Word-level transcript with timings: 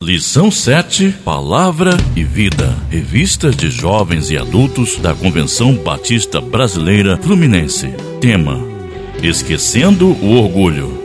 Lição 0.00 0.48
7: 0.48 1.12
Palavra 1.24 1.90
e 2.14 2.22
Vida. 2.22 2.72
Revistas 2.88 3.56
de 3.56 3.68
jovens 3.68 4.30
e 4.30 4.38
adultos 4.38 4.96
da 4.96 5.12
Convenção 5.12 5.74
Batista 5.74 6.40
Brasileira 6.40 7.16
Fluminense. 7.16 7.88
Tema: 8.20 8.60
Esquecendo 9.20 10.06
o 10.22 10.36
Orgulho. 10.36 10.97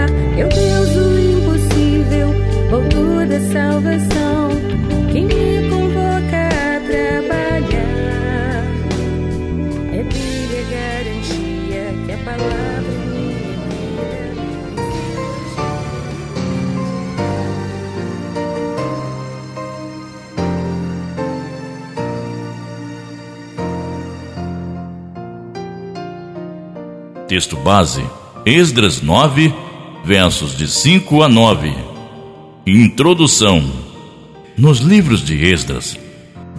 Passar. 0.00 0.10
Meu 0.34 0.48
Deus, 0.48 0.96
o 0.96 1.18
impossível, 1.18 2.28
autor 2.72 3.26
da 3.26 3.40
salvação, 3.52 4.50
quem 5.12 5.26
me 5.26 5.68
convoca 5.68 6.48
a 6.48 6.80
trabalhar 6.80 7.84
é 9.92 10.02
dele 10.02 10.58
a 10.58 10.70
garantia 10.70 11.84
que 12.06 12.12
a 12.12 12.18
palavra 12.18 12.60
Texto 27.28 27.56
base: 27.58 28.04
Esdras 28.44 29.00
9, 29.00 29.54
versos 30.04 30.56
de 30.56 30.66
5 30.66 31.22
a 31.22 31.28
9. 31.28 31.72
Introdução: 32.66 33.62
Nos 34.56 34.78
livros 34.78 35.24
de 35.24 35.44
Esdras, 35.44 35.98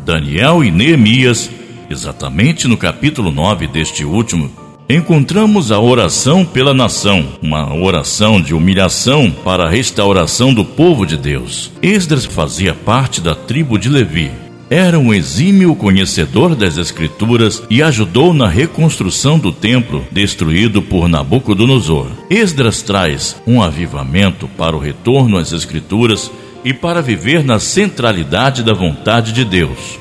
Daniel 0.05 0.63
e 0.63 0.71
Neemias, 0.71 1.49
exatamente 1.89 2.67
no 2.67 2.77
capítulo 2.77 3.31
9 3.31 3.67
deste 3.67 4.05
último, 4.05 4.51
encontramos 4.89 5.71
a 5.71 5.79
oração 5.79 6.45
pela 6.45 6.73
nação, 6.73 7.27
uma 7.41 7.73
oração 7.73 8.41
de 8.41 8.53
humilhação 8.53 9.31
para 9.31 9.65
a 9.65 9.69
restauração 9.69 10.53
do 10.53 10.65
povo 10.65 11.05
de 11.05 11.17
Deus. 11.17 11.71
Esdras 11.81 12.25
fazia 12.25 12.73
parte 12.73 13.21
da 13.21 13.35
tribo 13.35 13.77
de 13.77 13.89
Levi 13.89 14.31
era 14.71 14.97
um 14.97 15.13
exímio 15.13 15.75
conhecedor 15.75 16.55
das 16.55 16.77
Escrituras 16.77 17.61
e 17.69 17.83
ajudou 17.83 18.33
na 18.33 18.47
reconstrução 18.47 19.37
do 19.37 19.51
templo 19.51 20.05
destruído 20.09 20.81
por 20.81 21.09
Nabucodonosor. 21.09 22.07
Esdras 22.29 22.81
traz 22.81 23.35
um 23.45 23.61
avivamento 23.61 24.47
para 24.47 24.73
o 24.73 24.79
retorno 24.79 25.37
às 25.37 25.51
Escrituras 25.51 26.31
e 26.63 26.73
para 26.73 27.01
viver 27.01 27.43
na 27.43 27.59
centralidade 27.59 28.63
da 28.63 28.73
vontade 28.73 29.33
de 29.33 29.43
Deus. 29.43 29.99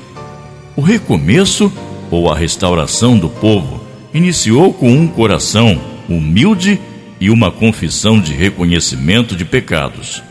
O 0.76 0.80
recomeço 0.80 1.72
ou 2.08 2.30
a 2.30 2.36
restauração 2.36 3.18
do 3.18 3.28
povo 3.28 3.82
iniciou 4.14 4.72
com 4.72 4.92
um 4.92 5.08
coração 5.08 5.80
humilde 6.08 6.78
e 7.20 7.28
uma 7.28 7.50
confissão 7.50 8.20
de 8.20 8.32
reconhecimento 8.32 9.34
de 9.34 9.44
pecados. 9.44 10.22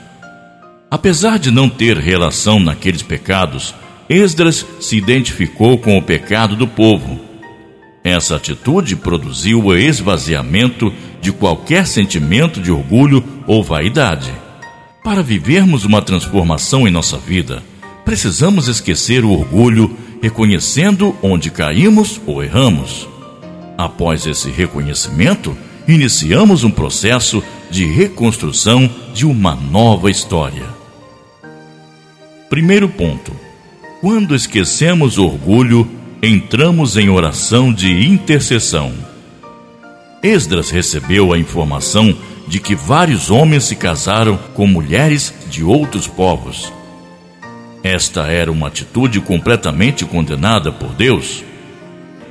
Apesar 0.90 1.38
de 1.38 1.52
não 1.52 1.68
ter 1.68 1.98
relação 1.98 2.58
naqueles 2.58 3.04
pecados, 3.04 3.76
Esdras 4.10 4.66
se 4.80 4.98
identificou 4.98 5.78
com 5.78 5.96
o 5.96 6.02
pecado 6.02 6.56
do 6.56 6.68
povo. 6.68 7.20
Essa 8.04 8.38
atitude 8.38 8.96
produziu 8.96 9.66
o 9.66 9.76
esvaziamento 9.76 10.92
de 11.22 11.32
qualquer 11.32 11.86
sentimento 11.86 12.60
de 12.60 12.72
orgulho 12.72 13.24
ou 13.46 13.64
vaidade. 13.64 14.34
Para 15.04 15.22
vivermos 15.22 15.86
uma 15.86 16.02
transformação 16.02 16.88
em 16.88 16.92
nossa 16.92 17.20
vida, 17.20 17.62
precisamos 18.04 18.68
esquecer 18.68 19.24
o 19.24 19.32
orgulho, 19.32 19.96
reconhecendo 20.24 21.16
onde 21.22 21.52
caímos 21.52 22.20
ou 22.26 22.44
erramos. 22.44 23.08
Após 23.78 24.26
esse 24.26 24.50
reconhecimento, 24.50 25.56
iniciamos 25.88 26.64
um 26.64 26.72
processo 26.72 27.44
de 27.70 27.86
reconstrução 27.86 28.90
de 29.14 29.28
uma 29.28 29.54
nova 29.54 30.10
história. 30.10 30.66
Primeiro 32.50 32.90
ponto 32.90 33.49
quando 34.02 34.34
esquecemos 34.34 35.18
orgulho, 35.18 35.90
entramos 36.24 36.96
em 36.96 37.10
oração 37.10 37.74
de 37.74 38.06
intercessão. 38.06 38.94
Esdras 40.24 40.70
recebeu 40.70 41.34
a 41.34 41.38
informação 41.38 42.16
de 42.48 42.60
que 42.60 42.76
vários 42.76 43.30
homens 43.30 43.66
se 43.66 43.76
casaram 43.76 44.40
com 44.54 44.66
mulheres 44.66 45.34
de 45.50 45.64
outros 45.64 46.08
povos. 46.08 46.72
Esta 47.84 48.28
era 48.28 48.52
uma 48.52 48.68
atitude 48.68 49.20
completamente 49.20 50.06
condenada 50.06 50.72
por 50.72 50.90
Deus. 50.90 51.44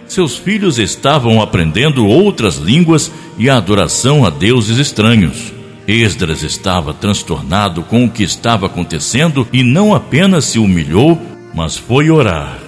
Seus 0.06 0.36
filhos 0.36 0.78
estavam 0.78 1.40
aprendendo 1.40 2.06
outras 2.06 2.56
línguas 2.56 3.12
e 3.38 3.48
a 3.48 3.58
adoração 3.58 4.24
a 4.24 4.30
deuses 4.30 4.78
estranhos. 4.78 5.52
Esdras 5.86 6.42
estava 6.42 6.92
transtornado 6.92 7.82
com 7.82 8.04
o 8.04 8.10
que 8.10 8.22
estava 8.22 8.66
acontecendo 8.66 9.46
e 9.52 9.62
não 9.62 9.94
apenas 9.94 10.44
se 10.46 10.58
humilhou, 10.58 11.18
mas 11.54 11.76
foi 11.76 12.10
orar. 12.10 12.59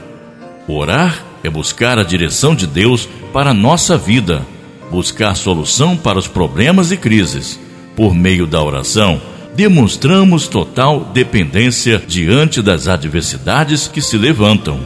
Orar 0.67 1.25
é 1.43 1.51
buscar 1.51 1.99
a 1.99 2.03
direção 2.03 2.55
de 2.55 2.67
Deus 2.67 3.09
para 3.33 3.51
a 3.51 3.55
nossa 3.55 3.97
vida, 3.97 4.47
buscar 4.91 5.35
solução 5.35 5.97
para 5.97 6.19
os 6.19 6.29
problemas 6.29 6.93
e 6.93 6.97
crises. 6.97 7.59
Por 7.97 8.15
meio 8.15 8.47
da 8.47 8.63
oração, 8.63 9.21
demonstramos 9.55 10.49
total 10.49 11.11
dependência 11.13 12.03
diante 12.07 12.63
das 12.63 12.89
adversidades 12.89 13.89
que 13.89 14.01
se 14.01 14.17
levantam. 14.17 14.81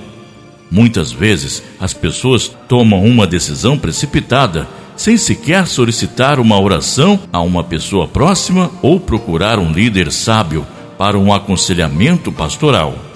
Muitas 0.71 1.13
vezes, 1.13 1.63
as 1.79 1.93
pessoas 1.93 2.51
tomam 2.69 3.05
uma 3.05 3.27
decisão 3.27 3.79
precipitada, 3.79 4.67
sem 4.97 5.17
sequer 5.17 5.67
solicitar 5.67 6.41
uma 6.41 6.61
oração 6.61 7.21
a 7.33 7.41
uma 7.41 7.63
pessoa 7.63 8.09
próxima 8.09 8.71
ou 8.83 8.99
procurar 8.99 9.59
um 9.59 9.73
líder 9.73 10.11
sábio 10.11 10.67
para 10.99 11.19
um 11.19 11.33
aconselhamento 11.33 12.33
pastoral. 12.33 13.14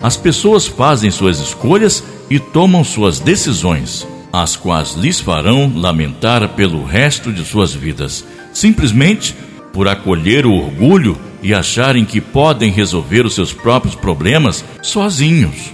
As 0.00 0.16
pessoas 0.16 0.66
fazem 0.66 1.10
suas 1.10 1.40
escolhas 1.40 2.04
e 2.30 2.38
tomam 2.38 2.84
suas 2.84 3.18
decisões, 3.18 4.06
as 4.32 4.54
quais 4.54 4.94
lhes 4.94 5.18
farão 5.18 5.72
lamentar 5.74 6.48
pelo 6.50 6.84
resto 6.84 7.32
de 7.32 7.44
suas 7.44 7.74
vidas, 7.74 8.24
simplesmente 8.52 9.34
por 9.72 9.88
acolher 9.88 10.46
o 10.46 10.52
orgulho 10.52 11.18
e 11.42 11.52
acharem 11.52 12.04
que 12.04 12.20
podem 12.20 12.70
resolver 12.70 13.26
os 13.26 13.34
seus 13.34 13.52
próprios 13.52 13.96
problemas 13.96 14.64
sozinhos. 14.82 15.72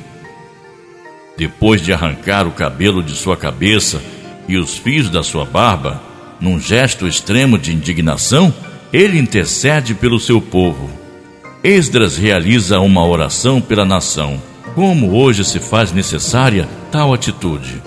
Depois 1.37 1.83
de 1.83 1.93
arrancar 1.93 2.47
o 2.47 2.53
cabelo 2.53 3.03
de 3.03 3.15
sua 3.15 3.37
cabeça 3.37 4.01
e 4.49 4.57
os 4.57 4.79
fios 4.79 5.11
da 5.11 5.23
sua 5.23 5.45
barba, 5.45 6.03
num 6.41 6.59
gesto 6.59 7.07
extremo 7.07 7.59
de 7.59 7.73
indignação, 7.73 8.55
ele 8.93 9.19
intercede 9.19 9.95
pelo 9.95 10.19
seu 10.19 10.41
povo 10.41 11.04
Esdras 11.65 12.19
realiza 12.19 12.79
uma 12.79 13.03
oração 13.07 13.59
pela 13.59 13.87
nação. 13.87 14.39
Como 14.75 15.15
hoje 15.15 15.43
se 15.47 15.59
faz 15.59 15.93
necessária 15.93 16.69
tal 16.93 17.15
atitude? 17.15 17.81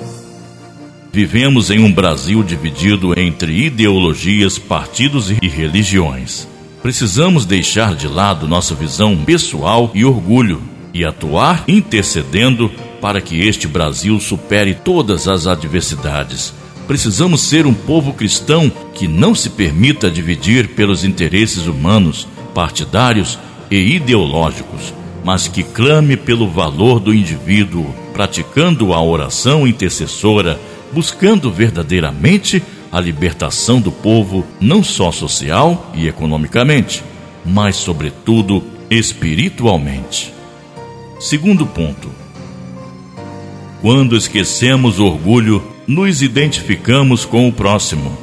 Vivemos 1.13 1.69
em 1.69 1.77
um 1.81 1.93
Brasil 1.93 2.41
dividido 2.41 3.13
entre 3.19 3.65
ideologias, 3.65 4.57
partidos 4.57 5.29
e 5.29 5.47
religiões. 5.47 6.47
Precisamos 6.81 7.45
deixar 7.45 7.93
de 7.93 8.07
lado 8.07 8.47
nossa 8.47 8.73
visão 8.73 9.15
pessoal 9.15 9.91
e 9.93 10.03
orgulho 10.03 10.59
e 10.91 11.05
atuar 11.05 11.63
intercedendo 11.67 12.71
para 12.99 13.21
que 13.21 13.41
este 13.41 13.67
Brasil 13.67 14.19
supere 14.19 14.73
todas 14.73 15.27
as 15.27 15.45
adversidades. 15.45 16.51
Precisamos 16.87 17.41
ser 17.41 17.67
um 17.67 17.75
povo 17.75 18.11
cristão 18.11 18.71
que 18.95 19.07
não 19.07 19.35
se 19.35 19.51
permita 19.51 20.09
dividir 20.09 20.69
pelos 20.69 21.03
interesses 21.03 21.67
humanos, 21.67 22.27
partidários 22.55 23.37
e 23.69 23.95
ideológicos, 23.95 24.93
mas 25.23 25.47
que 25.47 25.63
clame 25.63 26.15
pelo 26.15 26.49
valor 26.49 26.99
do 26.99 27.13
indivíduo, 27.13 27.85
praticando 28.13 28.93
a 28.93 29.01
oração 29.01 29.67
intercessora, 29.67 30.59
buscando 30.91 31.51
verdadeiramente 31.51 32.63
a 32.91 32.99
libertação 32.99 33.81
do 33.81 33.91
povo, 33.91 34.45
não 34.59 34.83
só 34.83 35.11
social 35.11 35.91
e 35.93 36.07
economicamente, 36.07 37.03
mas, 37.45 37.75
sobretudo, 37.75 38.63
espiritualmente. 38.89 40.33
Segundo 41.19 41.65
ponto: 41.65 42.09
quando 43.81 44.15
esquecemos 44.15 44.99
o 44.99 45.05
orgulho, 45.05 45.63
nos 45.87 46.21
identificamos 46.21 47.25
com 47.25 47.47
o 47.47 47.51
próximo. 47.51 48.17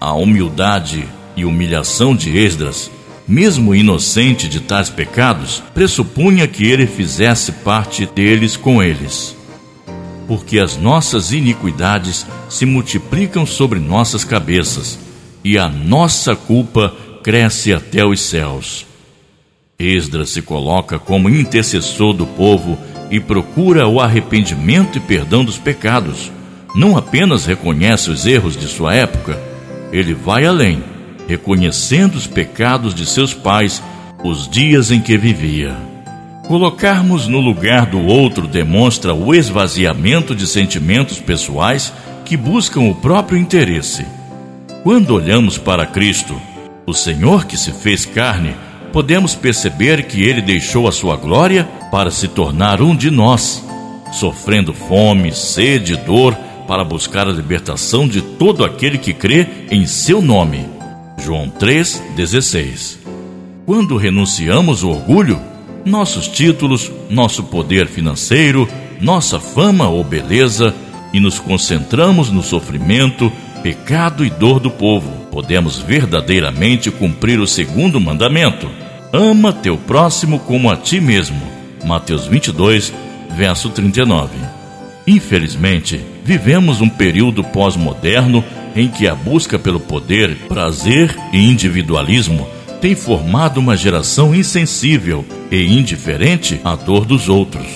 A 0.00 0.12
humildade 0.12 1.06
e 1.36 1.44
humilhação 1.44 2.14
de 2.14 2.36
Esdras, 2.36 2.90
mesmo 3.28 3.74
inocente 3.74 4.48
de 4.48 4.58
tais 4.58 4.88
pecados, 4.88 5.62
pressupunha 5.74 6.48
que 6.48 6.66
ele 6.66 6.86
fizesse 6.86 7.52
parte 7.52 8.06
deles 8.06 8.56
com 8.56 8.82
eles. 8.82 9.36
Porque 10.26 10.58
as 10.58 10.78
nossas 10.78 11.30
iniquidades 11.30 12.26
se 12.48 12.64
multiplicam 12.64 13.44
sobre 13.44 13.78
nossas 13.78 14.24
cabeças, 14.24 14.98
e 15.44 15.58
a 15.58 15.68
nossa 15.68 16.34
culpa 16.34 16.94
cresce 17.22 17.72
até 17.72 18.04
os 18.04 18.20
céus. 18.20 18.86
Esdras 19.78 20.30
se 20.30 20.40
coloca 20.40 20.98
como 20.98 21.28
intercessor 21.28 22.14
do 22.14 22.26
povo 22.26 22.78
e 23.10 23.20
procura 23.20 23.86
o 23.86 24.00
arrependimento 24.00 24.96
e 24.96 25.00
perdão 25.00 25.44
dos 25.44 25.58
pecados. 25.58 26.32
Não 26.74 26.96
apenas 26.96 27.44
reconhece 27.46 28.10
os 28.10 28.26
erros 28.26 28.56
de 28.56 28.66
sua 28.66 28.94
época, 28.94 29.38
ele 29.92 30.14
vai 30.14 30.44
além 30.44 30.82
reconhecendo 31.28 32.14
os 32.14 32.26
pecados 32.26 32.94
de 32.94 33.04
seus 33.04 33.34
pais, 33.34 33.82
os 34.24 34.48
dias 34.48 34.90
em 34.90 35.00
que 35.00 35.16
vivia. 35.18 35.76
Colocarmos 36.48 37.28
no 37.28 37.38
lugar 37.38 37.84
do 37.84 38.00
outro 38.00 38.48
demonstra 38.48 39.14
o 39.14 39.34
esvaziamento 39.34 40.34
de 40.34 40.46
sentimentos 40.46 41.20
pessoais 41.20 41.92
que 42.24 42.34
buscam 42.34 42.80
o 42.80 42.94
próprio 42.94 43.38
interesse. 43.38 44.06
Quando 44.82 45.14
olhamos 45.14 45.58
para 45.58 45.84
Cristo, 45.84 46.34
o 46.86 46.94
Senhor 46.94 47.44
que 47.44 47.58
se 47.58 47.72
fez 47.72 48.06
carne, 48.06 48.56
podemos 48.90 49.34
perceber 49.34 50.04
que 50.04 50.22
ele 50.22 50.40
deixou 50.40 50.88
a 50.88 50.92
sua 50.92 51.16
glória 51.16 51.68
para 51.90 52.10
se 52.10 52.26
tornar 52.26 52.80
um 52.80 52.96
de 52.96 53.10
nós, 53.10 53.62
sofrendo 54.12 54.72
fome, 54.72 55.30
sede 55.32 55.92
e 55.92 55.96
dor 55.96 56.34
para 56.66 56.82
buscar 56.82 57.28
a 57.28 57.32
libertação 57.32 58.08
de 58.08 58.22
todo 58.22 58.64
aquele 58.64 58.96
que 58.96 59.12
crê 59.12 59.46
em 59.70 59.84
seu 59.86 60.22
nome. 60.22 60.77
João 61.18 61.50
3,16 61.50 62.98
Quando 63.66 63.96
renunciamos 63.96 64.82
o 64.82 64.90
orgulho, 64.90 65.40
nossos 65.84 66.28
títulos, 66.28 66.90
nosso 67.10 67.44
poder 67.44 67.86
financeiro, 67.86 68.68
nossa 69.00 69.40
fama 69.40 69.88
ou 69.88 70.04
beleza, 70.04 70.74
e 71.12 71.20
nos 71.20 71.38
concentramos 71.38 72.30
no 72.30 72.42
sofrimento, 72.42 73.32
pecado 73.62 74.24
e 74.24 74.30
dor 74.30 74.60
do 74.60 74.70
povo, 74.70 75.10
podemos 75.30 75.78
verdadeiramente 75.78 76.90
cumprir 76.90 77.40
o 77.40 77.46
segundo 77.46 78.00
mandamento: 78.00 78.68
ama 79.12 79.52
teu 79.52 79.76
próximo 79.76 80.38
como 80.40 80.70
a 80.70 80.76
ti 80.76 81.00
mesmo. 81.00 81.40
Mateus 81.84 82.26
22, 82.26 82.92
verso 83.36 83.70
39. 83.70 84.36
Infelizmente, 85.06 86.00
vivemos 86.22 86.82
um 86.82 86.88
período 86.88 87.42
pós-moderno 87.42 88.44
em 88.74 88.88
que 88.88 89.06
a 89.08 89.14
busca 89.14 89.58
pelo 89.58 89.80
poder, 89.80 90.36
prazer 90.48 91.16
e 91.32 91.38
individualismo 91.38 92.46
tem 92.80 92.94
formado 92.94 93.58
uma 93.58 93.76
geração 93.76 94.34
insensível 94.34 95.24
e 95.50 95.78
indiferente 95.78 96.60
à 96.64 96.76
dor 96.76 97.04
dos 97.04 97.28
outros. 97.28 97.66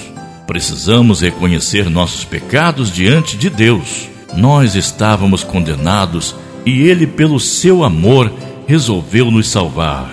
Precisamos 0.47 1.21
reconhecer 1.21 1.89
nossos 1.89 2.25
pecados 2.25 2.93
diante 2.93 3.37
de 3.37 3.49
Deus. 3.49 4.09
Nós 4.35 4.75
estávamos 4.75 5.43
condenados 5.43 6.35
e 6.65 6.83
Ele, 6.83 7.07
pelo 7.07 7.41
seu 7.41 7.85
amor, 7.85 8.33
resolveu 8.67 9.31
nos 9.31 9.49
salvar. 9.49 10.11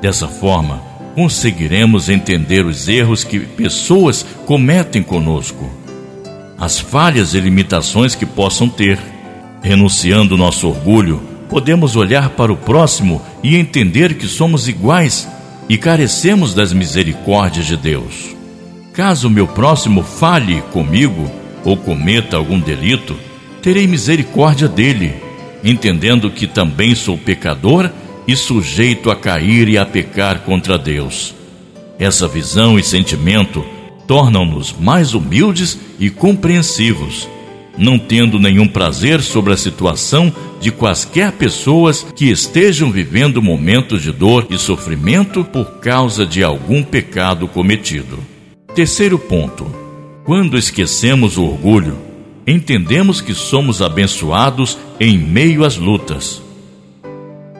Dessa 0.00 0.26
forma, 0.26 0.82
conseguiremos 1.14 2.08
entender 2.08 2.66
os 2.66 2.88
erros 2.88 3.24
que 3.24 3.40
pessoas 3.40 4.24
cometem 4.46 5.02
conosco, 5.02 5.70
as 6.58 6.78
falhas 6.78 7.34
e 7.34 7.40
limitações 7.40 8.14
que 8.14 8.26
possam 8.26 8.68
ter 8.68 8.98
Renunciando 9.64 10.36
nosso 10.36 10.68
orgulho, 10.68 11.22
podemos 11.48 11.96
olhar 11.96 12.28
para 12.28 12.52
o 12.52 12.56
próximo 12.56 13.22
e 13.42 13.56
entender 13.56 14.12
que 14.12 14.28
somos 14.28 14.68
iguais 14.68 15.26
e 15.70 15.78
carecemos 15.78 16.52
das 16.52 16.70
misericórdias 16.70 17.64
de 17.64 17.74
Deus. 17.74 18.36
Caso 18.92 19.30
meu 19.30 19.48
próximo 19.48 20.02
falhe 20.02 20.60
comigo 20.70 21.30
ou 21.64 21.78
cometa 21.78 22.36
algum 22.36 22.60
delito, 22.60 23.16
terei 23.62 23.86
misericórdia 23.86 24.68
dele, 24.68 25.14
entendendo 25.64 26.30
que 26.30 26.46
também 26.46 26.94
sou 26.94 27.16
pecador 27.16 27.90
e 28.28 28.36
sujeito 28.36 29.10
a 29.10 29.16
cair 29.16 29.66
e 29.70 29.78
a 29.78 29.86
pecar 29.86 30.40
contra 30.40 30.76
Deus. 30.76 31.34
Essa 31.98 32.28
visão 32.28 32.78
e 32.78 32.82
sentimento 32.82 33.64
tornam-nos 34.06 34.74
mais 34.78 35.14
humildes 35.14 35.78
e 35.98 36.10
compreensivos 36.10 37.26
não 37.76 37.98
tendo 37.98 38.38
nenhum 38.38 38.68
prazer 38.68 39.20
sobre 39.20 39.52
a 39.52 39.56
situação 39.56 40.32
de 40.60 40.70
quaisquer 40.70 41.32
pessoas 41.32 42.06
que 42.14 42.30
estejam 42.30 42.90
vivendo 42.90 43.42
momentos 43.42 44.02
de 44.02 44.12
dor 44.12 44.46
e 44.50 44.58
sofrimento 44.58 45.44
por 45.44 45.78
causa 45.80 46.24
de 46.24 46.42
algum 46.42 46.82
pecado 46.82 47.48
cometido. 47.48 48.18
Terceiro 48.74 49.18
ponto: 49.18 49.66
quando 50.24 50.56
esquecemos 50.56 51.36
o 51.36 51.44
orgulho, 51.44 51.98
entendemos 52.46 53.20
que 53.20 53.34
somos 53.34 53.82
abençoados 53.82 54.78
em 54.98 55.18
meio 55.18 55.64
às 55.64 55.76
lutas. 55.76 56.42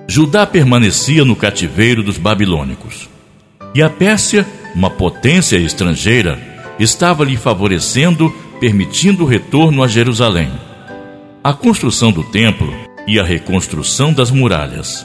Judá 0.07 0.47
permanecia 0.47 1.25
no 1.25 1.35
cativeiro 1.35 2.03
dos 2.03 2.19
babilônicos. 2.19 3.09
E 3.75 3.83
a 3.83 3.89
Pérsia, 3.89 4.47
uma 4.75 4.91
potência 4.91 5.57
estrangeira, 5.57 6.39
estava 6.79 7.25
lhe 7.25 7.37
favorecendo 7.37 8.33
permitindo 8.65 9.25
o 9.25 9.27
retorno 9.27 9.83
a 9.83 9.87
Jerusalém, 9.87 10.51
a 11.43 11.53
construção 11.53 12.11
do 12.11 12.25
templo 12.25 12.73
e 13.07 13.21
a 13.21 13.23
reconstrução 13.23 14.11
das 14.11 14.31
muralhas. 14.31 15.05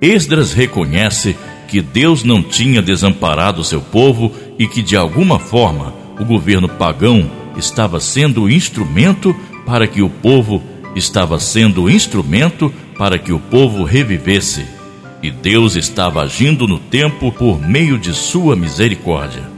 Esdras 0.00 0.54
reconhece 0.54 1.36
que 1.68 1.82
Deus 1.82 2.24
não 2.24 2.42
tinha 2.42 2.80
desamparado 2.80 3.62
seu 3.62 3.82
povo 3.82 4.32
e 4.58 4.66
que, 4.66 4.80
de 4.80 4.96
alguma 4.96 5.38
forma, 5.38 5.92
o 6.18 6.24
governo 6.24 6.70
pagão 6.70 7.30
estava 7.54 8.00
sendo 8.00 8.48
instrumento 8.48 9.36
para 9.66 9.86
que 9.86 10.00
o 10.00 10.08
povo 10.08 10.62
estava 10.94 11.38
sendo 11.38 11.90
instrumento 11.90 12.72
para 12.96 13.18
que 13.18 13.30
o 13.30 13.38
povo 13.38 13.84
revivesse. 13.84 14.64
E 15.22 15.30
Deus 15.30 15.76
estava 15.76 16.22
agindo 16.22 16.66
no 16.66 16.78
tempo 16.78 17.30
por 17.30 17.60
meio 17.60 17.98
de 17.98 18.14
sua 18.14 18.56
misericórdia. 18.56 19.55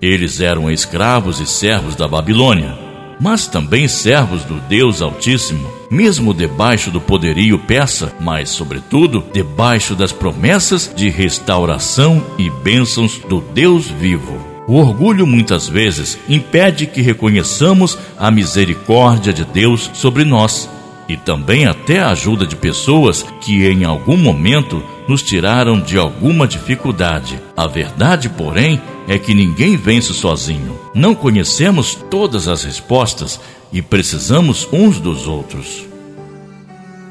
Eles 0.00 0.40
eram 0.40 0.70
escravos 0.70 1.40
e 1.40 1.46
servos 1.46 1.96
da 1.96 2.06
Babilônia, 2.06 2.76
mas 3.18 3.46
também 3.46 3.88
servos 3.88 4.44
do 4.44 4.60
Deus 4.68 5.00
Altíssimo, 5.00 5.66
mesmo 5.90 6.34
debaixo 6.34 6.90
do 6.90 7.00
poderio 7.00 7.58
persa, 7.58 8.12
mas, 8.20 8.50
sobretudo, 8.50 9.24
debaixo 9.32 9.94
das 9.94 10.12
promessas 10.12 10.92
de 10.94 11.08
restauração 11.08 12.22
e 12.36 12.50
bênçãos 12.50 13.18
do 13.28 13.40
Deus 13.40 13.86
vivo. 13.86 14.38
O 14.68 14.74
orgulho 14.74 15.26
muitas 15.26 15.68
vezes 15.68 16.18
impede 16.28 16.86
que 16.86 17.00
reconheçamos 17.00 17.96
a 18.18 18.30
misericórdia 18.30 19.32
de 19.32 19.44
Deus 19.44 19.90
sobre 19.94 20.24
nós 20.24 20.68
e 21.08 21.16
também 21.16 21.66
até 21.66 22.00
a 22.00 22.10
ajuda 22.10 22.44
de 22.44 22.56
pessoas 22.56 23.24
que 23.40 23.64
em 23.64 23.84
algum 23.84 24.16
momento 24.16 24.82
nos 25.06 25.22
tiraram 25.22 25.80
de 25.80 25.96
alguma 25.96 26.48
dificuldade. 26.48 27.40
A 27.56 27.68
verdade, 27.68 28.28
porém, 28.28 28.80
é 29.08 29.18
que 29.18 29.34
ninguém 29.34 29.76
vence 29.76 30.12
sozinho. 30.12 30.78
Não 30.94 31.14
conhecemos 31.14 31.94
todas 32.10 32.48
as 32.48 32.64
respostas 32.64 33.40
e 33.72 33.80
precisamos 33.80 34.68
uns 34.72 34.98
dos 34.98 35.26
outros. 35.26 35.86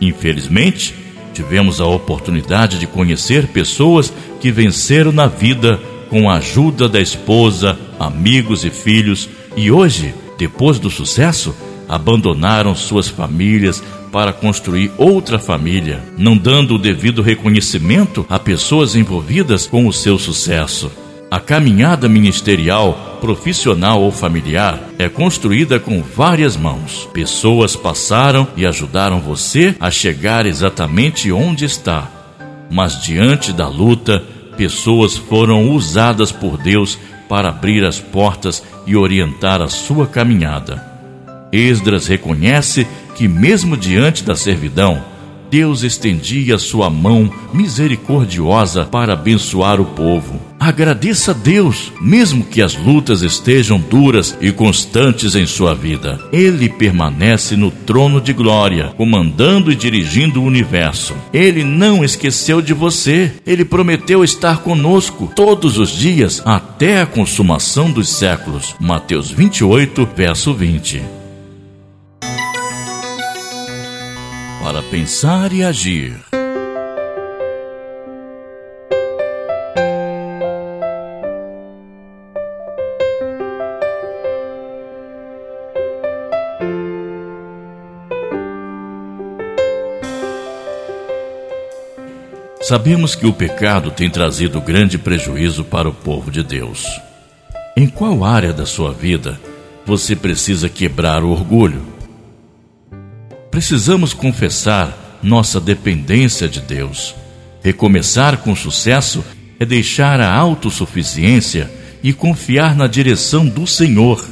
Infelizmente, 0.01 0.93
tivemos 1.33 1.79
a 1.79 1.85
oportunidade 1.85 2.79
de 2.79 2.87
conhecer 2.87 3.47
pessoas 3.47 4.11
que 4.39 4.51
venceram 4.51 5.11
na 5.11 5.27
vida 5.27 5.79
com 6.09 6.29
a 6.29 6.35
ajuda 6.35 6.87
da 6.87 6.99
esposa, 6.99 7.77
amigos 7.99 8.63
e 8.63 8.69
filhos 8.69 9.29
e 9.55 9.71
hoje, 9.71 10.13
depois 10.37 10.79
do 10.79 10.89
sucesso, 10.89 11.55
abandonaram 11.87 12.75
suas 12.75 13.07
famílias 13.07 13.83
para 14.11 14.31
construir 14.31 14.91
outra 14.97 15.37
família, 15.37 16.01
não 16.17 16.37
dando 16.37 16.75
o 16.75 16.79
devido 16.79 17.21
reconhecimento 17.21 18.25
a 18.29 18.39
pessoas 18.39 18.95
envolvidas 18.95 19.67
com 19.67 19.87
o 19.87 19.93
seu 19.93 20.17
sucesso. 20.17 20.89
A 21.35 21.39
caminhada 21.41 22.07
ministerial, 22.07 23.17
profissional 23.19 24.01
ou 24.01 24.09
familiar 24.09 24.79
é 24.97 25.09
construída 25.09 25.77
com 25.77 26.01
várias 26.01 26.55
mãos. 26.55 27.09
Pessoas 27.11 27.75
passaram 27.75 28.47
e 28.55 28.65
ajudaram 28.65 29.19
você 29.19 29.75
a 29.77 29.91
chegar 29.91 30.45
exatamente 30.45 31.33
onde 31.33 31.65
está. 31.65 32.09
Mas 32.71 33.03
diante 33.03 33.51
da 33.51 33.67
luta, 33.67 34.23
pessoas 34.55 35.17
foram 35.17 35.71
usadas 35.71 36.31
por 36.31 36.57
Deus 36.57 36.97
para 37.27 37.49
abrir 37.49 37.83
as 37.83 37.99
portas 37.99 38.63
e 38.87 38.95
orientar 38.95 39.61
a 39.61 39.67
sua 39.67 40.07
caminhada. 40.07 40.81
Esdras 41.51 42.07
reconhece 42.07 42.87
que, 43.13 43.27
mesmo 43.27 43.75
diante 43.75 44.23
da 44.23 44.37
servidão, 44.37 45.03
Deus 45.55 45.83
estendia 45.83 46.57
sua 46.57 46.89
mão 46.89 47.31
misericordiosa 47.53 48.83
para 48.83 49.13
abençoar 49.13 49.79
o 49.79 49.85
povo. 49.85 50.38
Agradeça 50.59 51.31
a 51.31 51.33
Deus, 51.33 51.93
mesmo 52.01 52.43
que 52.43 52.62
as 52.62 52.75
lutas 52.75 53.21
estejam 53.21 53.79
duras 53.79 54.38
e 54.41 54.51
constantes 54.51 55.33
em 55.33 55.45
sua 55.45 55.74
vida. 55.74 56.19
Ele 56.33 56.67
permanece 56.67 57.55
no 57.55 57.71
trono 57.71 58.19
de 58.19 58.33
glória, 58.33 58.93
comandando 58.97 59.71
e 59.71 59.75
dirigindo 59.75 60.41
o 60.41 60.45
universo. 60.45 61.15
Ele 61.31 61.63
não 61.63 62.03
esqueceu 62.03 62.62
de 62.62 62.74
você. 62.74 63.31
Ele 63.47 63.63
prometeu 63.63 64.25
estar 64.25 64.57
conosco 64.57 65.31
todos 65.33 65.77
os 65.77 65.89
dias 65.89 66.41
até 66.43 67.00
a 67.00 67.05
consumação 67.05 67.89
dos 67.89 68.09
séculos. 68.09 68.75
Mateus 68.77 69.31
28, 69.31 70.05
verso 70.17 70.53
20. 70.53 71.14
Pensar 74.89 75.51
e 75.51 75.63
agir. 75.63 76.15
Sabemos 92.61 93.13
que 93.13 93.27
o 93.27 93.33
pecado 93.33 93.91
tem 93.91 94.09
trazido 94.09 94.59
grande 94.59 94.97
prejuízo 94.97 95.63
para 95.63 95.87
o 95.87 95.93
povo 95.93 96.31
de 96.31 96.43
Deus. 96.43 96.85
Em 97.77 97.87
qual 97.87 98.23
área 98.23 98.51
da 98.51 98.65
sua 98.65 98.91
vida 98.91 99.39
você 99.85 100.15
precisa 100.15 100.67
quebrar 100.67 101.23
o 101.23 101.29
orgulho? 101.29 101.94
Precisamos 103.55 104.13
confessar 104.13 105.17
nossa 105.24 105.62
dependência 105.62 106.45
de 106.45 106.59
Deus. 106.59 107.15
Recomeçar 107.63 108.39
com 108.39 108.53
sucesso 108.53 109.24
é 109.57 109.65
deixar 109.65 110.19
a 110.19 110.29
autossuficiência 110.29 111.71
e 112.03 112.12
confiar 112.12 112.75
na 112.75 112.85
direção 112.85 113.47
do 113.47 113.65
Senhor. 113.65 114.27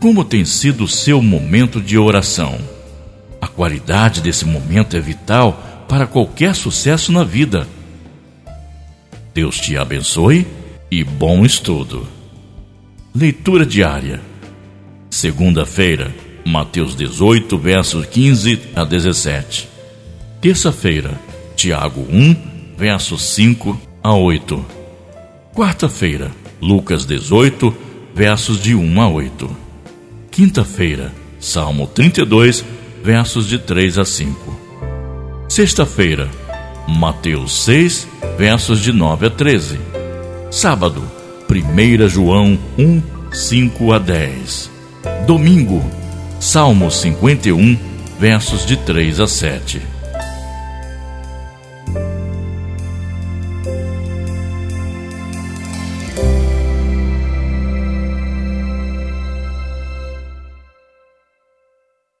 Como 0.00 0.24
tem 0.24 0.46
sido 0.46 0.84
o 0.84 0.88
seu 0.88 1.20
momento 1.20 1.78
de 1.78 1.98
oração? 1.98 2.58
A 3.38 3.46
qualidade 3.46 4.22
desse 4.22 4.46
momento 4.46 4.96
é 4.96 5.00
vital 5.00 5.84
para 5.86 6.06
qualquer 6.06 6.54
sucesso 6.54 7.12
na 7.12 7.22
vida. 7.22 7.68
Deus 9.34 9.60
te 9.60 9.76
abençoe 9.76 10.46
e 10.90 11.04
bom 11.04 11.44
estudo. 11.44 12.08
Leitura 13.14 13.66
diária. 13.66 14.22
Segunda-feira, 15.10 16.14
Mateus 16.48 16.96
18, 16.96 17.58
versos 17.58 18.06
15 18.06 18.58
a 18.74 18.82
17. 18.82 19.68
Terça-feira, 20.40 21.20
Tiago 21.54 22.06
1, 22.10 22.74
versos 22.74 23.22
5 23.34 23.78
a 24.02 24.14
8. 24.14 24.64
Quarta-feira, 25.54 26.30
Lucas 26.58 27.04
18, 27.04 27.76
versos 28.14 28.62
de 28.62 28.74
1 28.74 29.02
a 29.02 29.08
8. 29.10 29.56
Quinta-feira, 30.30 31.12
Salmo 31.38 31.86
32, 31.86 32.64
versos 33.04 33.46
de 33.46 33.58
3 33.58 33.98
a 33.98 34.06
5. 34.06 35.46
Sexta-feira, 35.50 36.30
Mateus 36.88 37.64
6, 37.64 38.08
versos 38.38 38.80
de 38.80 38.90
9 38.90 39.26
a 39.26 39.30
13. 39.30 39.78
Sábado, 40.50 41.02
1 41.50 42.08
João 42.08 42.58
1, 42.78 43.02
5 43.32 43.92
a 43.92 43.98
10. 43.98 44.70
Domingo, 45.26 45.84
Salmo 46.40 46.90
51, 46.90 47.78
versos 48.18 48.64
de 48.64 48.76
3 48.76 49.20
a 49.20 49.26
7. 49.26 49.97